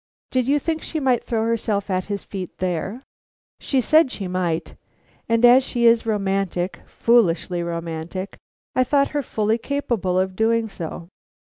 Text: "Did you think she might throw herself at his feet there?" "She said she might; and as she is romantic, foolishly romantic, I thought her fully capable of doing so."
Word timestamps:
"Did 0.31 0.47
you 0.47 0.57
think 0.57 0.81
she 0.81 0.99
might 0.99 1.23
throw 1.23 1.43
herself 1.45 1.91
at 1.91 2.05
his 2.05 2.23
feet 2.23 2.57
there?" 2.57 3.03
"She 3.59 3.79
said 3.79 4.11
she 4.11 4.27
might; 4.27 4.73
and 5.29 5.45
as 5.45 5.63
she 5.63 5.85
is 5.85 6.07
romantic, 6.07 6.79
foolishly 6.87 7.61
romantic, 7.61 8.37
I 8.75 8.83
thought 8.83 9.09
her 9.09 9.21
fully 9.21 9.59
capable 9.59 10.17
of 10.19 10.35
doing 10.35 10.67
so." 10.67 11.07